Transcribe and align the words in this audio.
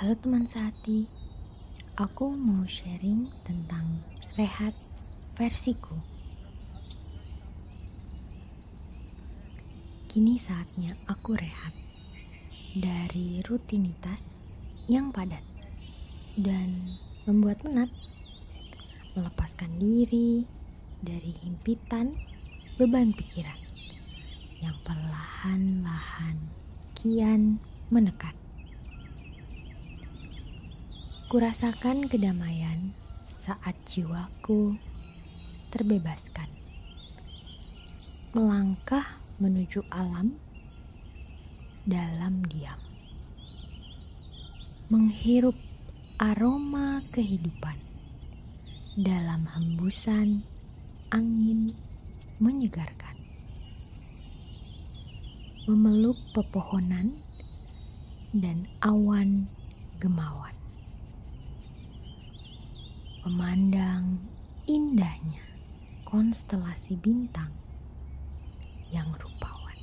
Halo 0.00 0.16
teman 0.16 0.48
Sati, 0.48 1.04
aku 1.92 2.32
mau 2.32 2.64
sharing 2.64 3.28
tentang 3.44 4.00
rehat 4.40 4.72
versiku. 5.36 5.92
Kini 10.08 10.40
saatnya 10.40 10.96
aku 11.04 11.36
rehat 11.36 11.76
dari 12.72 13.44
rutinitas 13.44 14.40
yang 14.88 15.12
padat 15.12 15.44
dan 16.40 16.96
membuat 17.28 17.60
penat, 17.60 17.92
melepaskan 19.12 19.76
diri 19.76 20.48
dari 21.04 21.36
himpitan 21.44 22.16
beban 22.80 23.12
pikiran 23.12 23.60
yang 24.64 24.80
perlahan-lahan 24.80 26.40
kian 26.96 27.60
menekan. 27.92 28.39
Kurasakan 31.30 32.10
kedamaian 32.10 32.90
saat 33.30 33.78
jiwaku 33.86 34.74
terbebaskan. 35.70 36.50
Melangkah 38.34 39.06
menuju 39.38 39.78
alam 39.94 40.34
dalam 41.86 42.42
diam. 42.50 42.82
Menghirup 44.90 45.54
aroma 46.18 46.98
kehidupan 47.14 47.78
dalam 48.98 49.46
hembusan 49.54 50.42
angin 51.14 51.78
menyegarkan. 52.42 53.14
Memeluk 55.70 56.18
pepohonan 56.34 57.14
dan 58.34 58.66
awan 58.82 59.46
gemawan 60.02 60.59
memandang 63.20 64.16
indahnya 64.64 65.44
konstelasi 66.08 66.96
bintang 66.96 67.52
yang 68.88 69.12
rupawan, 69.12 69.76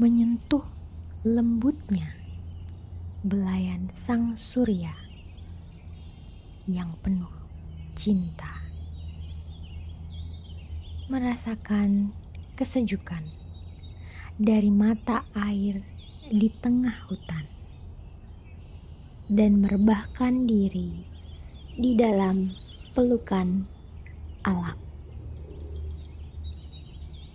menyentuh 0.00 0.64
lembutnya 1.20 2.16
belayan 3.20 3.92
sang 3.92 4.32
surya 4.32 4.96
yang 6.64 6.96
penuh 7.04 7.28
cinta, 7.92 8.64
merasakan 11.12 12.16
kesejukan 12.56 13.28
dari 14.40 14.72
mata 14.72 15.28
air 15.36 15.84
di 16.32 16.48
tengah 16.48 16.96
hutan 17.12 17.59
dan 19.30 19.62
merebahkan 19.62 20.42
diri 20.50 21.06
di 21.78 21.94
dalam 21.94 22.50
pelukan 22.98 23.62
alam. 24.42 24.74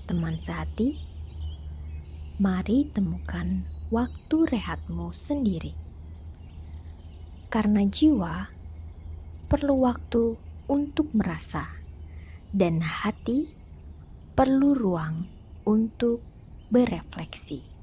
Teman 0.03 0.35
sehati, 0.35 0.99
mari 2.35 2.91
temukan 2.91 3.63
waktu 3.95 4.37
rehatmu 4.43 5.15
sendiri. 5.15 5.71
Karena 7.47 7.87
jiwa 7.87 8.51
perlu 9.47 9.87
waktu 9.87 10.35
untuk 10.67 11.15
merasa, 11.15 11.79
dan 12.51 12.83
hati 12.83 13.47
perlu 14.35 14.75
ruang 14.75 15.31
untuk 15.63 16.19
berefleksi. 16.67 17.74